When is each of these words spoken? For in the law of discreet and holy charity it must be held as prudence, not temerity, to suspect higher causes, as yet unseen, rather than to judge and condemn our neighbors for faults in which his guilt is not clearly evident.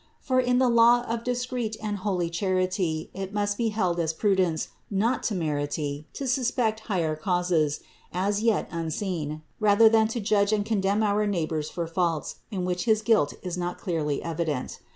For 0.19 0.39
in 0.39 0.57
the 0.57 0.67
law 0.67 1.03
of 1.03 1.23
discreet 1.23 1.77
and 1.79 1.97
holy 1.97 2.31
charity 2.31 3.11
it 3.13 3.31
must 3.35 3.55
be 3.55 3.67
held 3.69 3.99
as 3.99 4.13
prudence, 4.13 4.69
not 4.89 5.21
temerity, 5.21 6.07
to 6.13 6.25
suspect 6.27 6.79
higher 6.89 7.15
causes, 7.15 7.81
as 8.11 8.41
yet 8.41 8.67
unseen, 8.71 9.43
rather 9.59 9.89
than 9.89 10.07
to 10.07 10.19
judge 10.19 10.53
and 10.53 10.65
condemn 10.65 11.03
our 11.03 11.27
neighbors 11.27 11.69
for 11.69 11.85
faults 11.85 12.37
in 12.49 12.65
which 12.65 12.85
his 12.85 13.03
guilt 13.03 13.35
is 13.43 13.59
not 13.59 13.77
clearly 13.77 14.23
evident. 14.23 14.79